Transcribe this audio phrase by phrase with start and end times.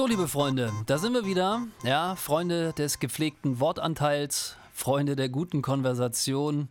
[0.00, 1.66] So, liebe Freunde, da sind wir wieder.
[1.82, 6.70] Ja, Freunde des gepflegten Wortanteils, Freunde der guten Konversation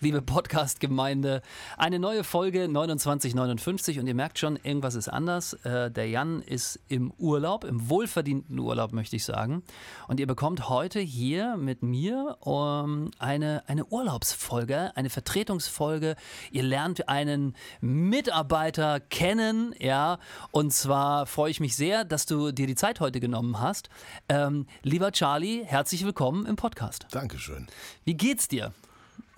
[0.00, 1.42] liebe Podcast-Gemeinde.
[1.76, 5.54] Eine neue Folge 2959 und ihr merkt schon, irgendwas ist anders.
[5.64, 9.62] Äh, der Jan ist im Urlaub, im wohlverdienten Urlaub, möchte ich sagen.
[10.08, 16.16] Und ihr bekommt heute hier mit mir um, eine, eine Urlaubsfolge, eine Vertretungsfolge.
[16.50, 20.18] Ihr lernt einen Mitarbeiter kennen, ja.
[20.50, 23.88] Und zwar freue ich mich sehr, dass du dir die Zeit heute genommen hast.
[24.28, 27.06] Ähm, lieber Charlie, herzlich willkommen im Podcast.
[27.10, 27.66] Dankeschön.
[28.04, 28.72] Wie geht's dir?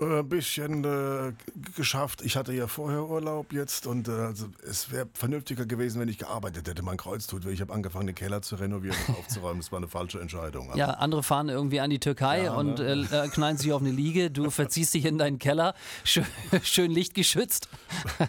[0.01, 1.33] Ein äh, bisschen äh,
[1.75, 2.23] geschafft.
[2.23, 6.19] Ich hatte ja vorher Urlaub jetzt und äh, also es wäre vernünftiger gewesen, wenn ich
[6.19, 6.83] gearbeitet hätte.
[6.83, 7.50] Mein Kreuz tut weh.
[7.50, 9.59] Ich habe angefangen, den Keller zu renovieren und aufzuräumen.
[9.59, 10.70] Das war eine falsche Entscheidung.
[10.77, 13.09] ja, andere fahren irgendwie an die Türkei ja, und ne?
[13.11, 14.31] äh, knallen sich auf eine Liege.
[14.31, 16.27] Du verziehst dich in deinen Keller, schön,
[16.62, 17.69] schön lichtgeschützt.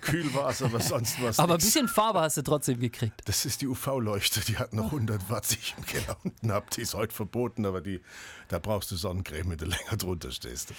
[0.01, 1.37] Kühl war es, aber sonst was.
[1.37, 3.21] Aber ein bisschen Farbe hast du trotzdem gekriegt.
[3.25, 4.39] Das ist die UV-Leuchte.
[4.41, 6.65] Die hat noch 100 Watt, die ich im Keller unten habe.
[6.75, 8.01] Die ist heute verboten, aber die,
[8.47, 10.73] da brauchst du Sonnencreme, wenn du länger drunter stehst.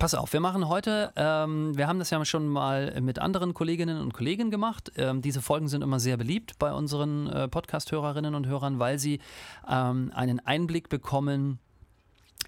[0.00, 4.00] Pass auf, wir machen heute, ähm, wir haben das ja schon mal mit anderen Kolleginnen
[4.00, 4.92] und Kollegen gemacht.
[4.96, 9.20] Ähm, diese Folgen sind immer sehr beliebt bei unseren äh, Podcast-Hörerinnen und Hörern, weil sie
[9.68, 11.58] ähm, einen Einblick bekommen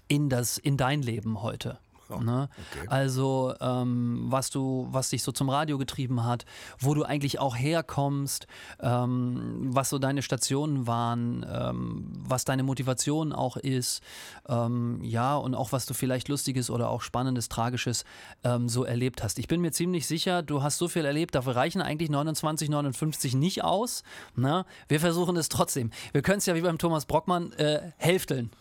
[0.07, 1.77] in das, in dein Leben heute.
[2.09, 2.49] Oh, ne?
[2.71, 2.87] okay.
[2.87, 6.45] Also ähm, was du, was dich so zum Radio getrieben hat,
[6.79, 8.45] wo du eigentlich auch herkommst,
[8.79, 14.03] ähm, was so deine Stationen waren, ähm, was deine Motivation auch ist,
[14.47, 18.05] ähm, ja und auch was du vielleicht lustiges oder auch spannendes, tragisches
[18.43, 19.39] ähm, so erlebt hast.
[19.39, 23.33] Ich bin mir ziemlich sicher, du hast so viel erlebt, dafür reichen eigentlich 29, 59
[23.33, 24.03] nicht aus.
[24.35, 24.65] Ne?
[24.87, 25.89] Wir versuchen es trotzdem.
[26.11, 28.51] Wir können es ja wie beim Thomas Brockmann äh, hälfteln.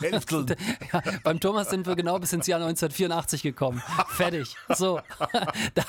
[0.00, 0.46] Hälfteln.
[0.92, 3.82] ja, beim Thomas sind wir genau bis ins Jahr 19 1984 gekommen.
[4.08, 4.54] Fertig.
[4.74, 5.00] So.
[5.74, 5.84] da,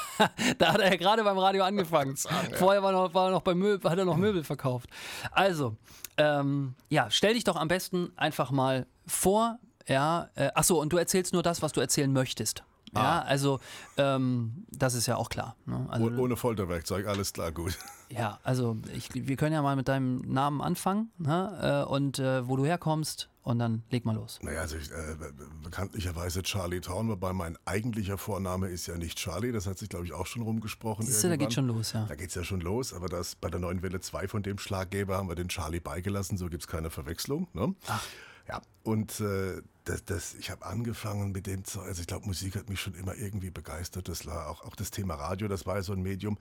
[0.57, 2.15] da, hat er ja gerade beim Radio angefangen.
[2.55, 4.89] Vorher war, noch, war er noch bei Möbel, hat er noch Möbel verkauft.
[5.31, 5.75] Also,
[6.17, 9.59] ähm, ja, stell dich doch am besten einfach mal vor.
[9.87, 12.63] Ja, äh, achso, und du erzählst nur das, was du erzählen möchtest.
[12.93, 13.21] Ja, ah.
[13.21, 13.59] also
[13.97, 15.55] ähm, das ist ja auch klar.
[15.65, 15.85] Ne?
[15.89, 17.77] Also, Ohne Folterwerkzeug, alles klar, gut.
[18.09, 21.85] Ja, also ich, wir können ja mal mit deinem Namen anfangen ne?
[21.87, 24.39] Äh, und äh, wo du herkommst und dann leg mal los.
[24.41, 25.15] Naja, also ich, äh,
[25.63, 30.05] bekanntlicherweise Charlie Town, wobei mein eigentlicher Vorname ist ja nicht Charlie, das hat sich glaube
[30.05, 31.05] ich auch schon rumgesprochen.
[31.05, 32.05] Siehst du, da geht schon los, ja.
[32.05, 34.57] Da geht es ja schon los, aber das, bei der neuen Welle 2 von dem
[34.57, 37.47] Schlaggeber haben wir den Charlie beigelassen, so gibt es keine Verwechslung.
[37.53, 37.75] Ne?
[37.87, 38.03] Ach.
[38.47, 42.67] Ja, und äh, das, das, ich habe angefangen mit dem, also ich glaube, Musik hat
[42.67, 44.09] mich schon immer irgendwie begeistert.
[44.09, 46.37] Das war auch, auch das Thema Radio, das war ja so ein Medium.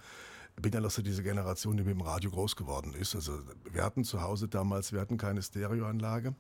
[0.57, 3.15] Ich bin ja noch so diese Generation, die mit dem Radio groß geworden ist.
[3.15, 3.39] Also
[3.71, 6.35] wir hatten zu Hause damals, wir hatten keine Stereoanlage.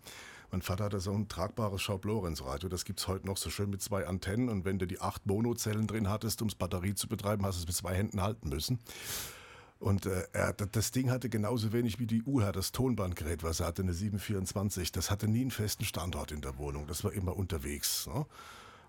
[0.50, 3.82] Mein Vater hatte so ein tragbares Schaub-Lorenz-Radio, das gibt es heute noch so schön mit
[3.82, 4.48] zwei Antennen.
[4.48, 7.62] Und wenn du die acht Monozellen drin hattest, um es Batterie zu betreiben, hast du
[7.62, 8.78] es mit zwei Händen halten müssen.
[9.78, 13.82] Und äh, das Ding hatte genauso wenig wie die UHA, das Tonbandgerät, was er hatte,
[13.82, 14.90] eine 724.
[14.90, 16.86] Das hatte nie einen festen Standort in der Wohnung.
[16.86, 18.08] Das war immer unterwegs.
[18.08, 18.26] Ne?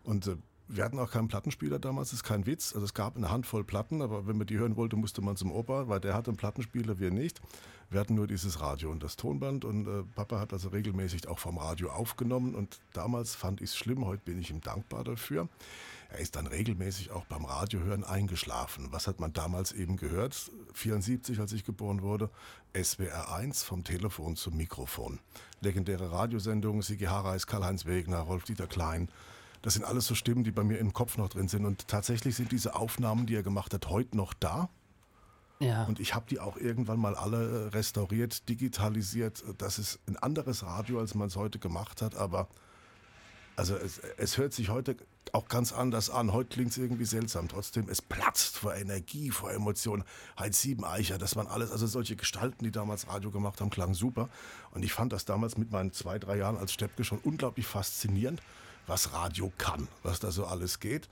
[0.04, 0.38] Und äh,
[0.70, 2.74] wir hatten auch keinen Plattenspieler damals, das ist kein Witz.
[2.74, 5.52] Also es gab eine Handvoll Platten, aber wenn man die hören wollte, musste man zum
[5.52, 7.42] Opa, weil der hatte einen Plattenspieler, wir nicht.
[7.90, 11.40] Wir hatten nur dieses Radio und das Tonband und äh, Papa hat also regelmäßig auch
[11.40, 15.50] vom Radio aufgenommen und damals fand ich es schlimm, heute bin ich ihm dankbar dafür.
[16.12, 18.88] Er ist dann regelmäßig auch beim Radiohören eingeschlafen.
[18.92, 20.52] Was hat man damals eben gehört?
[20.74, 22.30] 74, als ich geboren wurde,
[22.80, 25.20] SWR 1 vom Telefon zum Mikrofon.
[25.62, 29.10] Legendäre Radiosendungen, Sigi Harreis, Karl-Heinz Wegner, Rolf-Dieter Klein,
[29.62, 31.66] das sind alles so Stimmen, die bei mir im Kopf noch drin sind.
[31.66, 34.70] Und tatsächlich sind diese Aufnahmen, die er gemacht hat, heute noch da.
[35.60, 35.84] Ja.
[35.86, 39.44] Und ich habe die auch irgendwann mal alle restauriert, digitalisiert.
[39.58, 42.48] Das ist ein anderes Radio, als man es heute gemacht hat, aber
[43.58, 44.96] also es, es, hört sich heute
[45.34, 46.32] auch ganz anders an.
[46.32, 47.50] Heute klingt es irgendwie seltsam.
[47.50, 50.06] Trotzdem, es platzt vor Energie, vor Emotionen.
[50.40, 54.30] Heinz Siebeneicher, das waren alles, also solche Gestalten, die damals Radio gemacht haben, klangen super.
[54.72, 58.42] Und ich fand das damals mit meinen zwei, drei Jahren als Steppke schon unglaublich faszinierend
[58.90, 61.10] was Radio kann, was da so alles geht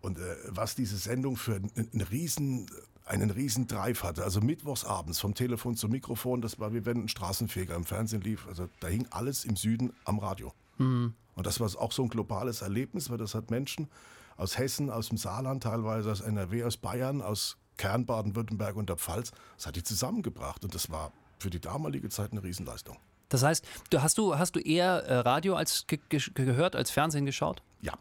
[0.00, 2.70] und äh, was diese Sendung für einen riesen,
[3.04, 4.24] einen riesen Drive hatte.
[4.24, 8.22] Also mittwochs abends vom Telefon zum Mikrofon, das war wie wenn ein Straßenfeger im Fernsehen
[8.22, 8.46] lief.
[8.48, 10.52] Also da hing alles im Süden am Radio.
[10.78, 11.14] Mhm.
[11.34, 13.88] Und das war auch so ein globales Erlebnis, weil das hat Menschen
[14.36, 18.96] aus Hessen, aus dem Saarland, teilweise aus NRW, aus Bayern, aus Kern, Baden-Württemberg und der
[18.96, 22.96] Pfalz, das hat die zusammengebracht und das war für die damalige Zeit eine Riesenleistung.
[23.32, 26.90] Das heißt, du hast du, hast du eher äh, Radio als ge ge gehört als
[26.90, 27.62] Fernsehen geschaut?
[27.80, 27.94] Ja.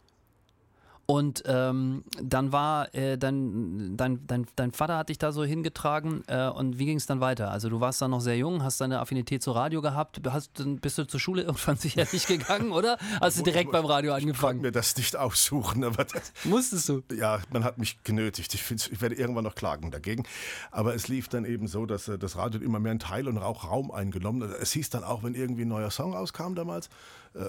[1.11, 6.23] Und ähm, dann war äh, dein, dein, dein, dein Vater hat dich da so hingetragen
[6.27, 7.51] äh, und wie ging es dann weiter?
[7.51, 10.97] Also du warst dann noch sehr jung, hast deine Affinität zu Radio gehabt, hast, bist
[10.97, 12.97] du zur Schule irgendwann sicherlich gegangen, oder?
[13.19, 14.59] Hast du direkt beim Radio angefangen?
[14.59, 17.03] Ich mir das nicht aussuchen, aber das, Musstest du?
[17.13, 18.53] Ja, man hat mich genötigt.
[18.53, 20.23] Ich, ich werde irgendwann noch klagen dagegen.
[20.71, 23.37] Aber es lief dann eben so, dass äh, das Radio immer mehr einen Teil und
[23.37, 24.49] auch Raum eingenommen.
[24.49, 24.57] hat.
[24.61, 26.89] Es hieß dann auch, wenn irgendwie ein neuer Song rauskam damals,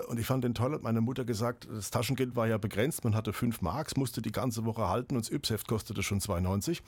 [0.09, 3.15] und ich fand den toll, hat meine Mutter gesagt, das Taschengeld war ja begrenzt, man
[3.17, 6.81] hatte 5 Marks, musste die ganze Woche halten und das Yps-Heft kostete schon 2,90.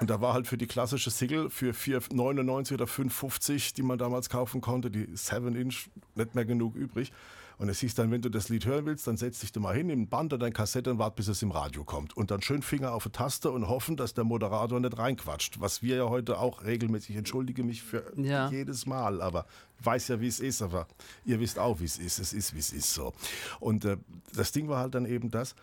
[0.00, 4.28] Und da war halt für die klassische Single für 4,99 oder 5,50, die man damals
[4.28, 7.12] kaufen konnte, die 7-Inch, nicht mehr genug übrig.
[7.58, 9.74] Und es hieß dann, wenn du das Lied hören willst, dann setz dich da mal
[9.74, 12.16] hin, nimm ein Band oder eine Kassette und wart, bis es im Radio kommt.
[12.16, 15.60] Und dann schön Finger auf die Taste und hoffen, dass der Moderator nicht reinquatscht.
[15.60, 18.50] Was wir ja heute auch regelmäßig, entschuldige mich für ja.
[18.50, 19.46] jedes Mal, aber
[19.82, 20.88] weiß ja, wie es ist, aber
[21.24, 22.18] ihr wisst auch, wie es ist.
[22.18, 23.12] Es ist, wie es ist so.
[23.60, 23.98] Und äh,
[24.34, 25.54] das Ding war halt dann eben das,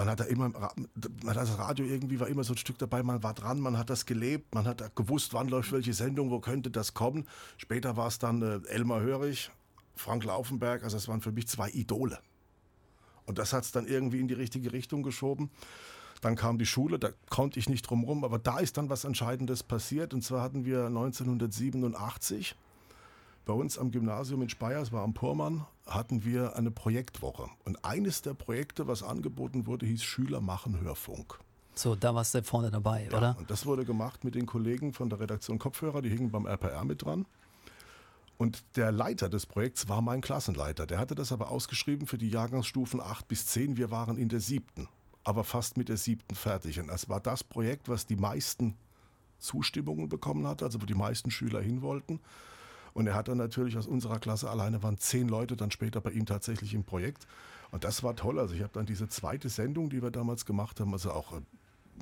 [0.00, 3.02] man hat da immer, man hat das Radio irgendwie war immer so ein Stück dabei,
[3.02, 6.40] man war dran, man hat das gelebt, man hat gewusst, wann läuft welche Sendung, wo
[6.40, 7.28] könnte das kommen.
[7.58, 9.50] Später war es dann äh, Elmar Hörig,
[9.94, 12.18] Frank Laufenberg, also es waren für mich zwei Idole.
[13.26, 15.50] Und das hat es dann irgendwie in die richtige Richtung geschoben.
[16.22, 19.04] Dann kam die Schule, da konnte ich nicht drum rum, aber da ist dann was
[19.04, 20.14] Entscheidendes passiert.
[20.14, 22.56] Und zwar hatten wir 1987
[23.44, 27.48] bei uns am Gymnasium in Speyer, es war am Purmann, hatten wir eine Projektwoche.
[27.64, 31.38] Und eines der Projekte, was angeboten wurde, hieß Schüler machen Hörfunk.
[31.74, 33.36] So, da warst du vorne dabei, ja, oder?
[33.38, 36.84] Und das wurde gemacht mit den Kollegen von der Redaktion Kopfhörer, die hingen beim RPR
[36.84, 37.26] mit dran.
[38.36, 40.86] Und der Leiter des Projekts war mein Klassenleiter.
[40.86, 43.76] Der hatte das aber ausgeschrieben für die Jahrgangsstufen 8 bis 10.
[43.76, 44.88] Wir waren in der siebten,
[45.24, 46.80] aber fast mit der siebten fertig.
[46.80, 48.76] Und es war das Projekt, was die meisten
[49.38, 52.20] Zustimmungen bekommen hat, also wo die meisten Schüler hin wollten.
[52.92, 56.10] Und er hat dann natürlich aus unserer Klasse alleine waren zehn Leute dann später bei
[56.10, 57.26] ihm tatsächlich im Projekt.
[57.70, 58.38] Und das war toll.
[58.38, 61.40] Also ich habe dann diese zweite Sendung, die wir damals gemacht haben, also auch äh,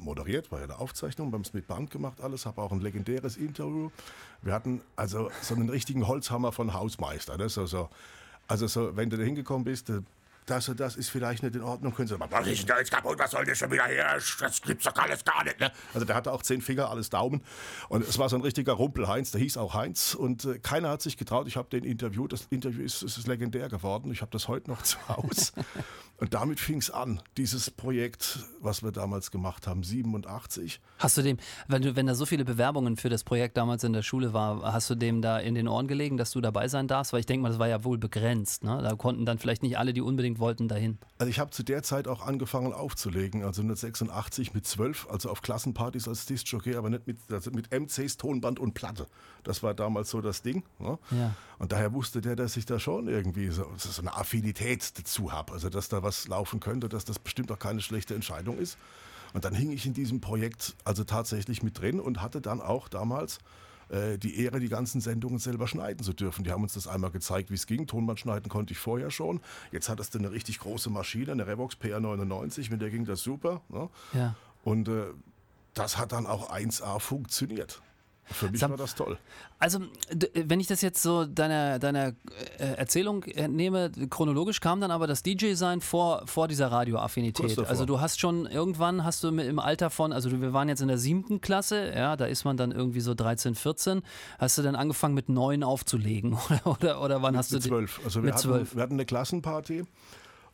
[0.03, 3.91] moderiert, war ja eine Aufzeichnung, beim Smith Band gemacht alles, habe auch ein legendäres Interview.
[4.43, 7.37] Wir hatten also so einen richtigen Holzhammer von Hausmeister.
[7.37, 7.49] Ne?
[7.49, 7.89] So, so,
[8.47, 10.01] also so, wenn du da hingekommen bist, äh,
[10.51, 12.79] das und das ist vielleicht nicht in Ordnung, können Sie mal, was ist denn da
[12.79, 15.61] jetzt kaputt, was soll der schon wieder her, das gibt's doch alles gar nicht.
[15.61, 15.71] Ne?
[15.95, 17.43] Also der hatte auch zehn Finger, alles Daumen.
[17.89, 20.15] Und es war so ein richtiger Rumpel-Heinz, der hieß auch Heinz.
[20.15, 23.69] Und äh, keiner hat sich getraut, ich habe den Interview, das Interview ist, ist legendär
[23.69, 25.53] geworden, ich habe das heute noch zu Hause
[26.21, 30.81] und damit fing es an, dieses Projekt, was wir damals gemacht haben, 87.
[30.99, 31.37] Hast du dem,
[31.69, 34.73] wenn, du, wenn da so viele Bewerbungen für das Projekt damals in der Schule war,
[34.73, 37.13] hast du dem da in den Ohren gelegen, dass du dabei sein darfst?
[37.13, 38.81] Weil ich denke mal, das war ja wohl begrenzt, ne?
[38.83, 40.99] da konnten dann vielleicht nicht alle, die unbedingt wollten dahin?
[41.19, 45.41] Also ich habe zu der Zeit auch angefangen aufzulegen, also 1986 mit 12, also auf
[45.41, 49.07] Klassenpartys als Disc-Jockey, aber nicht mit, also mit MCs, Tonband und Platte.
[49.45, 50.65] Das war damals so das Ding.
[50.81, 50.99] Ne?
[51.13, 51.35] Ja.
[51.61, 55.53] Und daher wusste der, dass ich da schon irgendwie so, so eine Affinität dazu habe,
[55.53, 58.79] also dass da was laufen könnte, dass das bestimmt auch keine schlechte Entscheidung ist.
[59.35, 62.89] Und dann hing ich in diesem Projekt also tatsächlich mit drin und hatte dann auch
[62.89, 63.39] damals
[63.91, 66.45] äh, die Ehre, die ganzen Sendungen selber schneiden zu dürfen.
[66.45, 67.87] Die haben uns das einmal gezeigt, wie es ging.
[67.87, 69.41] Tonband schneiden konnte ich vorher schon.
[69.73, 73.61] Jetzt hattest du eine richtig große Maschine, eine Revox PR99, mit der ging das super.
[73.69, 73.89] Ne?
[74.13, 74.35] Ja.
[74.65, 75.07] Und äh,
[75.75, 77.81] das hat dann auch 1A funktioniert.
[78.31, 79.19] Für mich Sam, war das toll.
[79.59, 79.81] Also,
[80.35, 82.15] wenn ich das jetzt so deiner, deiner
[82.59, 87.59] äh, Erzählung entnehme, chronologisch kam dann aber das DJ-Sein vor, vor dieser Radioaffinität.
[87.59, 90.89] Also, du hast schon irgendwann, hast du im Alter von, also wir waren jetzt in
[90.89, 94.03] der siebten Klasse, ja, da ist man dann irgendwie so 13, 14.
[94.39, 96.37] Hast du dann angefangen mit neun aufzulegen?
[96.49, 97.57] Oder, oder, oder wann mit, hast du.
[97.57, 98.01] Mit zwölf.
[98.05, 98.75] Also, wir, mit hatten, zwölf.
[98.75, 99.85] wir hatten eine Klassenparty.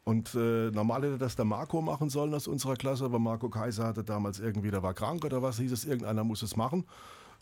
[0.05, 3.87] Und äh, normal hätte das der Marco machen sollen aus unserer Klasse, aber Marco Kaiser
[3.87, 6.85] hatte damals irgendwie, der war krank oder was, hieß es, irgendeiner muss es machen.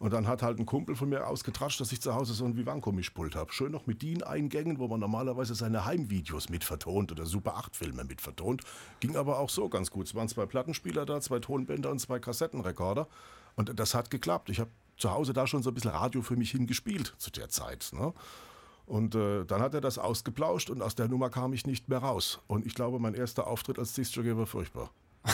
[0.02, 2.56] Und dann hat halt ein Kumpel von mir ausgetratscht, dass ich zu Hause so ein
[2.56, 3.52] Vivanco-Mischpult habe.
[3.52, 8.62] Schön noch mit DIN-Eingängen, wo man normalerweise seine Heimvideos mitvertont oder Super 8-Filme mitvertont.
[8.98, 10.08] Ging aber auch so ganz gut.
[10.08, 13.06] Es waren zwei Plattenspieler da, zwei Tonbänder und zwei Kassettenrekorder.
[13.54, 14.50] Und das hat geklappt.
[14.50, 17.48] Ich habe zu Hause da schon so ein bisschen Radio für mich hingespielt zu der
[17.48, 17.92] Zeit.
[17.92, 18.12] Ne?
[18.86, 21.98] Und äh, dann hat er das ausgeplauscht und aus der Nummer kam ich nicht mehr
[21.98, 22.40] raus.
[22.48, 24.90] Und ich glaube, mein erster Auftritt als Disc-Jockey war furchtbar.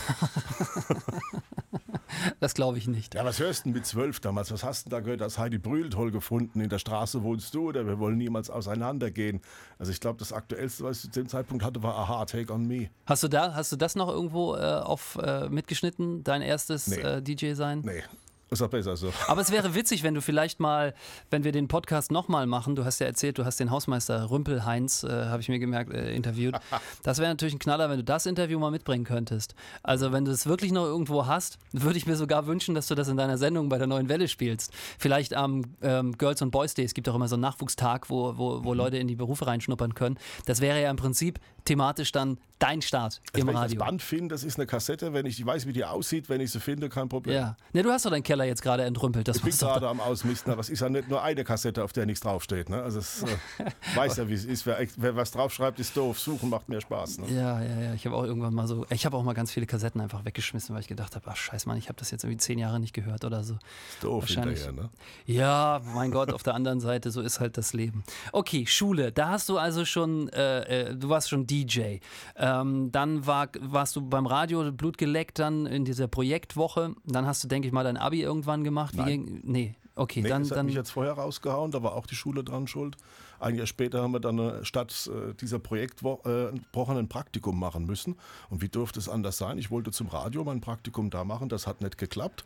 [2.41, 3.15] das glaube ich nicht.
[3.15, 4.51] Ja, was hörst du denn mit zwölf damals?
[4.51, 5.21] Was hast du da gehört?
[5.21, 6.61] Hast Heidi Brühl toll gefunden?
[6.61, 9.41] In der Straße wohnst du oder wir wollen niemals auseinandergehen?
[9.79, 12.67] Also ich glaube, das Aktuellste, was ich zu dem Zeitpunkt hatte, war Aha, Take on
[12.67, 12.89] Me.
[13.07, 16.25] Hast du da, hast du das noch irgendwo äh, auf, äh, mitgeschnitten?
[16.25, 16.97] Dein erstes nee.
[16.97, 17.83] äh, DJ-Sein?
[17.85, 18.03] Nee.
[18.51, 19.13] Ist auch besser so.
[19.27, 20.95] Aber es wäre witzig, wenn du vielleicht mal,
[21.31, 24.65] wenn wir den Podcast nochmal machen, du hast ja erzählt, du hast den Hausmeister Rümpel
[24.65, 26.55] Heinz, äh, habe ich mir gemerkt, äh, interviewt.
[27.03, 29.55] Das wäre natürlich ein Knaller, wenn du das Interview mal mitbringen könntest.
[29.83, 32.95] Also wenn du es wirklich noch irgendwo hast, würde ich mir sogar wünschen, dass du
[32.95, 34.73] das in deiner Sendung bei der Neuen Welle spielst.
[34.99, 38.37] Vielleicht am ähm, Girls and Boys Day, es gibt auch immer so einen Nachwuchstag, wo,
[38.37, 38.79] wo, wo mhm.
[38.79, 40.19] Leute in die Berufe reinschnuppern können.
[40.47, 43.63] Das wäre ja im Prinzip thematisch dann dein Start also im wenn Radio.
[43.63, 46.29] Wenn ich das Band finde, das ist eine Kassette, wenn ich weiß, wie die aussieht,
[46.29, 47.37] wenn ich sie finde, kein Problem.
[47.37, 47.57] Ja.
[47.73, 49.29] Ne, du hast doch deinen Keller jetzt gerade entrümpelt.
[49.29, 51.93] Das ich bin gerade am Ausmisten, aber es ist ja nicht nur eine Kassette, auf
[51.93, 52.69] der nichts draufsteht.
[52.69, 52.83] Ne?
[52.83, 53.65] Also es äh,
[53.95, 54.67] weiß ja, wie es ist.
[54.67, 56.19] Wer, wer, was draufschreibt, ist doof.
[56.19, 57.19] Suchen macht mehr Spaß.
[57.19, 57.27] Ne?
[57.35, 57.95] Ja, ja, ja.
[57.95, 60.75] Ich habe auch irgendwann mal so, ich habe auch mal ganz viele Kassetten einfach weggeschmissen,
[60.75, 62.93] weil ich gedacht habe, ach scheiß Mann, ich habe das jetzt irgendwie zehn Jahre nicht
[62.93, 63.55] gehört oder so.
[63.55, 64.65] Ist doof Wahrscheinlich.
[64.65, 64.91] hinterher, ne?
[65.27, 68.05] Ja, mein Gott, auf der anderen Seite, so ist halt das Leben.
[68.33, 71.99] Okay, Schule, da hast du also schon, äh, äh, du warst schon DJ.
[72.37, 76.95] Ähm, dann war, warst du beim Radio Blut geleckt, dann in dieser Projektwoche.
[77.05, 78.95] Dann hast du, denke ich mal, dein Abi irgendwann gemacht.
[78.95, 79.43] Nein.
[79.43, 80.23] Wie, nee, okay.
[80.23, 82.67] Nee, dann, das hat dann, mich jetzt vorher rausgehauen, da war auch die Schule dran
[82.67, 82.97] schuld.
[83.41, 87.87] Ein Jahr später haben wir dann äh, statt äh, dieser Projektwoche äh, ein Praktikum machen
[87.87, 88.17] müssen.
[88.51, 89.59] Und wie durfte es anders sein?
[89.59, 92.45] Ich wollte zum Radio mein Praktikum da machen, das hat nicht geklappt.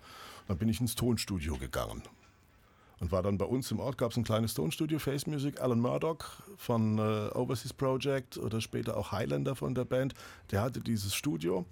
[0.49, 2.03] Dann bin ich ins Tonstudio gegangen.
[3.01, 5.81] Und war dann bei uns im Ort, gab es ein kleines Tonstudio, Face Music, Alan
[5.81, 6.25] Murdoch
[6.57, 10.15] von äh, Overseas Project oder später auch Highlander von der Band,
[10.53, 11.65] der hatte dieses Studio.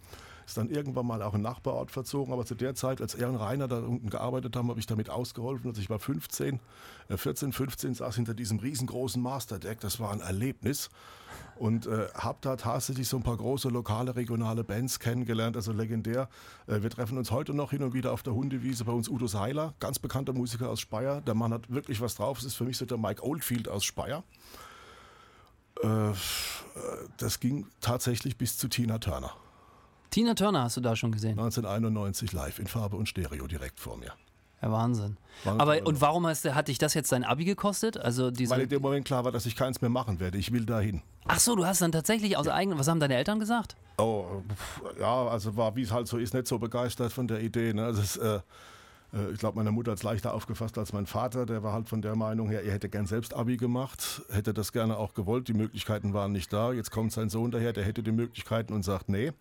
[0.51, 3.37] Ist dann irgendwann mal auch in Nachbarort verzogen, aber zu der Zeit, als er und
[3.37, 5.71] Rainer da unten gearbeitet haben, habe ich damit ausgeholfen.
[5.71, 6.59] Also ich war 15,
[7.09, 9.79] äh 14, 15, saß hinter diesem riesengroßen Masterdeck.
[9.79, 10.91] Das war ein Erlebnis
[11.55, 16.29] und äh, habe da tatsächlich so ein paar große lokale, regionale Bands kennengelernt, also legendär.
[16.67, 19.29] Äh, wir treffen uns heute noch hin und wieder auf der Hundewiese bei uns Udo
[19.29, 21.21] Seiler, ganz bekannter Musiker aus Speyer.
[21.21, 22.39] Der Mann hat wirklich was drauf.
[22.39, 24.25] Es ist für mich so der Mike Oldfield aus Speyer.
[25.81, 26.11] Äh,
[27.19, 29.33] das ging tatsächlich bis zu Tina Turner.
[30.11, 31.39] Tina Turner hast du da schon gesehen?
[31.39, 34.13] 1991 live in Farbe und Stereo direkt vor mir.
[34.63, 35.17] Ja, Wahnsinn.
[35.45, 37.97] Aber und warum hast, hat dich das jetzt dein Abi gekostet?
[37.97, 40.37] Also diese Weil in dem Moment klar war, dass ich keins mehr machen werde.
[40.37, 41.03] Ich will dahin.
[41.27, 42.79] Ach so, du hast dann tatsächlich aus eigenen.
[42.79, 43.77] Was haben deine Eltern gesagt?
[43.97, 44.43] Oh,
[44.99, 47.73] ja, also war, wie es halt so ist, nicht so begeistert von der Idee.
[47.73, 47.85] Ne?
[47.85, 48.41] Also es, äh,
[49.33, 51.45] ich glaube, meine Mutter hat es leichter aufgefasst als mein Vater.
[51.45, 54.73] Der war halt von der Meinung her, er hätte gern selbst Abi gemacht, hätte das
[54.73, 55.49] gerne auch gewollt.
[55.49, 56.73] Die Möglichkeiten waren nicht da.
[56.73, 59.27] Jetzt kommt sein Sohn daher, der hätte die Möglichkeiten und sagt, nee.
[59.27, 59.33] Ja,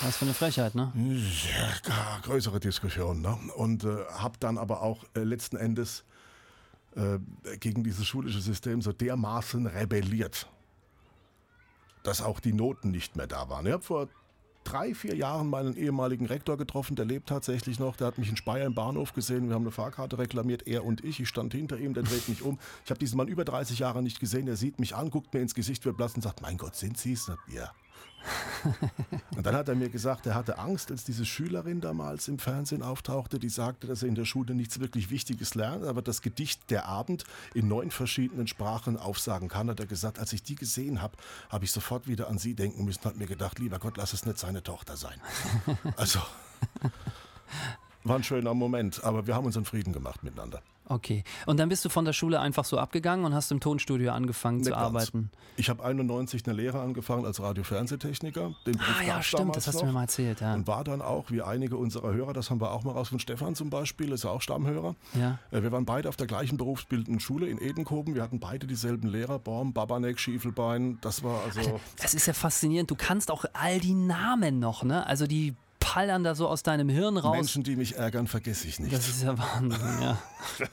[0.00, 0.92] was für eine Frechheit, ne?
[0.94, 3.20] Ja, größere Diskussion.
[3.20, 3.36] Ne?
[3.56, 6.04] Und äh, habe dann aber auch äh, letzten Endes
[6.96, 7.18] äh,
[7.58, 10.48] gegen dieses schulische System so dermaßen rebelliert,
[12.02, 13.66] dass auch die Noten nicht mehr da waren.
[13.66, 14.08] Ich habe vor
[14.70, 17.96] drei, vier Jahren meinen ehemaligen Rektor getroffen, der lebt tatsächlich noch.
[17.96, 19.48] Der hat mich in Speyer im Bahnhof gesehen.
[19.48, 21.20] Wir haben eine Fahrkarte reklamiert, er und ich.
[21.20, 22.58] Ich stand hinter ihm, der dreht mich um.
[22.84, 24.46] Ich habe diesen Mann über 30 Jahre nicht gesehen.
[24.48, 26.98] Er sieht mich an, guckt mir ins Gesicht, wird blass und sagt: Mein Gott, sind
[26.98, 27.30] Sie es?
[27.48, 27.72] Ja.
[29.36, 32.82] Und dann hat er mir gesagt, er hatte Angst, als diese Schülerin damals im Fernsehen
[32.82, 36.70] auftauchte, die sagte, dass er in der Schule nichts wirklich Wichtiges lernt, aber das Gedicht
[36.70, 41.00] Der Abend in neun verschiedenen Sprachen aufsagen kann, hat er gesagt, als ich die gesehen
[41.00, 41.16] habe,
[41.48, 44.26] habe ich sofort wieder an sie denken müssen, hat mir gedacht, lieber Gott, lass es
[44.26, 45.20] nicht seine Tochter sein.
[45.96, 46.20] Also,
[48.04, 50.62] war ein schöner Moment, aber wir haben unseren Frieden gemacht miteinander.
[50.90, 51.22] Okay.
[51.46, 54.56] Und dann bist du von der Schule einfach so abgegangen und hast im Tonstudio angefangen
[54.56, 54.82] Nicht zu ganz.
[54.82, 55.30] arbeiten?
[55.56, 58.54] Ich habe 91 eine Lehre angefangen als Radio-Fernsehtechniker.
[58.66, 59.82] ah ja, stimmt, das hast noch.
[59.82, 60.40] du mir mal erzählt.
[60.40, 60.54] Ja.
[60.54, 63.20] Und war dann auch, wie einige unserer Hörer, das haben wir auch mal raus von
[63.20, 64.96] Stefan zum Beispiel, ist ja auch Stammhörer.
[65.14, 65.38] Ja.
[65.52, 68.16] Äh, wir waren beide auf der gleichen berufsbildenden Schule in Edenkoben.
[68.16, 70.98] Wir hatten beide dieselben Lehrer, Baum, Babanek, Schiefelbein.
[71.02, 71.80] Das war also...
[72.02, 72.90] Das ist ja faszinierend.
[72.90, 75.06] Du kannst auch all die Namen noch, ne?
[75.06, 77.34] Also die pallern da so aus deinem Hirn raus.
[77.34, 78.92] Menschen, die mich ärgern, vergesse ich nicht.
[78.92, 80.18] Das ist ja Wahnsinn, ja.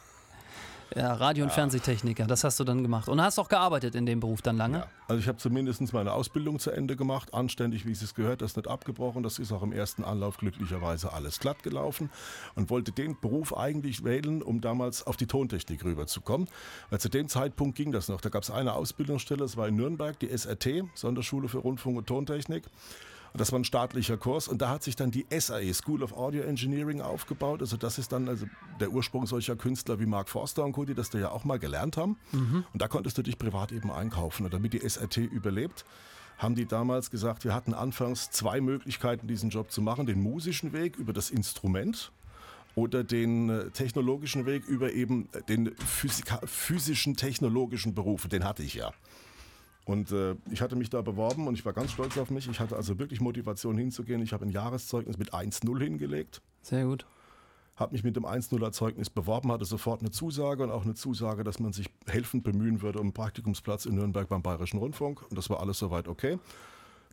[0.96, 1.56] Ja, Radio- und ja.
[1.56, 3.10] Fernsehtechniker, das hast du dann gemacht.
[3.10, 4.80] Und hast auch gearbeitet in dem Beruf dann lange?
[4.80, 4.88] Ja.
[5.08, 8.68] Also ich habe zumindest meine Ausbildung zu Ende gemacht, anständig, wie es gehört, das nicht
[8.68, 9.24] abgebrochen.
[9.24, 12.10] Das ist auch im ersten Anlauf glücklicherweise alles glatt gelaufen
[12.56, 16.48] und wollte den Beruf eigentlich wählen, um damals auf die Tontechnik rüberzukommen.
[16.90, 18.22] Weil zu dem Zeitpunkt ging das noch.
[18.22, 22.08] Da gab es eine Ausbildungsstelle, das war in Nürnberg, die SRT, Sonderschule für Rundfunk und
[22.08, 22.64] Tontechnik.
[23.38, 26.44] Das war ein staatlicher Kurs und da hat sich dann die SAE, School of Audio
[26.44, 27.62] Engineering, aufgebaut.
[27.62, 28.46] Also das ist dann also
[28.80, 31.60] der Ursprung solcher Künstler wie Mark Forster und Co., die das da ja auch mal
[31.60, 32.18] gelernt haben.
[32.32, 32.66] Mhm.
[32.74, 34.46] Und da konntest du dich privat eben einkaufen.
[34.46, 35.86] Und damit die SRT überlebt,
[36.38, 40.06] haben die damals gesagt, wir hatten anfangs zwei Möglichkeiten, diesen Job zu machen.
[40.06, 42.12] Den musischen Weg über das Instrument
[42.76, 48.28] oder den äh, technologischen Weg über eben den physischen technologischen Beruf.
[48.28, 48.94] Den hatte ich ja.
[49.88, 52.50] Und äh, ich hatte mich da beworben und ich war ganz stolz auf mich.
[52.50, 54.22] Ich hatte also wirklich Motivation hinzugehen.
[54.22, 56.42] Ich habe ein Jahreszeugnis mit 1-0 hingelegt.
[56.62, 57.06] Sehr gut.
[57.78, 61.46] Habe mich mit dem 1-0er Zeugnis beworben, hatte sofort eine Zusage und auch eine Zusage,
[61.46, 65.22] dass man sich helfend bemühen würde um einen Praktikumsplatz in Nürnberg beim Bayerischen Rundfunk.
[65.30, 66.38] Und das war alles soweit okay.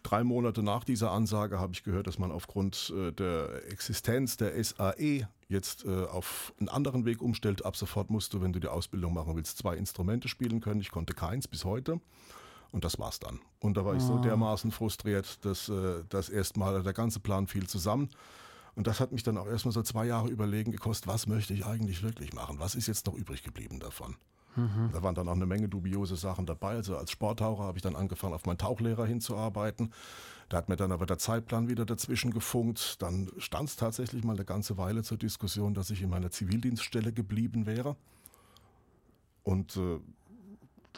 [0.03, 4.63] drei Monate nach dieser Ansage habe ich gehört, dass man aufgrund äh, der Existenz der
[4.65, 7.65] SAE jetzt äh, auf einen anderen Weg umstellt.
[7.65, 10.81] Ab sofort musst du, wenn du die Ausbildung machen willst, zwei Instrumente spielen können.
[10.81, 12.01] Ich konnte keins bis heute.
[12.75, 13.39] Und das war's dann.
[13.61, 14.21] Und da war ich so ah.
[14.21, 18.09] dermaßen frustriert, dass äh, das erstmal der ganze Plan fiel zusammen.
[18.75, 21.65] Und das hat mich dann auch erstmal so zwei Jahre überlegen gekostet, was möchte ich
[21.65, 22.59] eigentlich wirklich machen?
[22.59, 24.17] Was ist jetzt noch übrig geblieben davon?
[24.57, 24.91] Mhm.
[24.93, 26.71] Da waren dann auch eine Menge dubiose Sachen dabei.
[26.71, 29.93] Also als Sporttaucher habe ich dann angefangen, auf meinen Tauchlehrer hinzuarbeiten.
[30.49, 33.01] Da hat mir dann aber der Zeitplan wieder dazwischen gefunkt.
[33.03, 37.13] Dann stand es tatsächlich mal eine ganze Weile zur Diskussion, dass ich in meiner Zivildienststelle
[37.13, 37.95] geblieben wäre.
[39.45, 40.01] Und äh,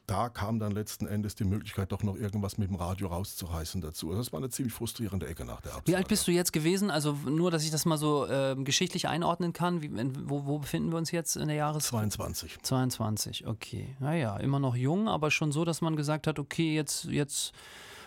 [0.06, 4.08] da kam dann letzten Endes die Möglichkeit, doch noch irgendwas mit dem Radio rauszureißen dazu.
[4.08, 5.88] Also das war eine ziemlich frustrierende Ecke nach der Absage.
[5.88, 6.90] Wie alt bist du jetzt gewesen?
[6.90, 9.82] Also nur, dass ich das mal so äh, geschichtlich einordnen kann.
[9.82, 9.90] Wie,
[10.24, 11.86] wo, wo, befinden wir uns jetzt in der Jahres...
[11.86, 12.58] 22.
[12.62, 13.96] 22, okay.
[14.00, 17.04] Naja, immer noch jung, aber schon so, dass man gesagt hat, okay, jetzt...
[17.04, 17.52] jetzt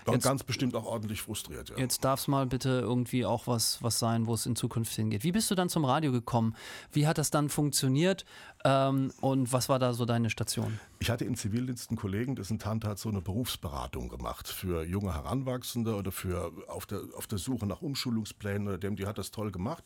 [0.06, 1.70] war jetzt, ganz bestimmt auch ordentlich frustriert.
[1.70, 1.78] Ja.
[1.78, 5.24] Jetzt darf es mal bitte irgendwie auch was, was sein, wo es in Zukunft hingeht.
[5.24, 6.56] Wie bist du dann zum Radio gekommen?
[6.92, 8.26] Wie hat das dann funktioniert?
[8.66, 10.80] Ähm, und was war da so deine Station?
[11.00, 15.14] Ich hatte im Zivildienst einen Kollegen, dessen Tante hat so eine Berufsberatung gemacht für junge
[15.14, 19.32] Heranwachsende oder für auf der, auf der Suche nach Umschulungsplänen oder dem, die hat das
[19.32, 19.86] toll gemacht.